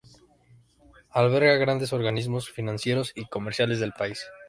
Alberga 1.11 1.57
grandes 1.57 1.93
organismos 1.93 2.49
financieros 2.49 3.11
y 3.13 3.25
comerciales 3.27 3.79
del 3.79 3.93
país. 3.93 4.25